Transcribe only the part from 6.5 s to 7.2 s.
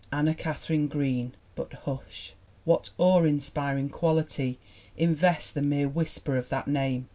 name?